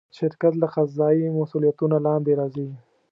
شرکت 0.17 0.53
له 0.61 0.67
قضایي 0.73 1.25
مسوولیتونو 1.37 1.97
لاندې 2.05 2.31
راځي. 2.39 2.67